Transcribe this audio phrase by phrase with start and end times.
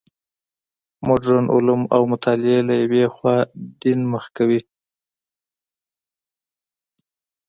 [1.07, 3.37] مډرن علوم او مطالعې له یوې خوا
[3.81, 4.61] دین مخ کوي.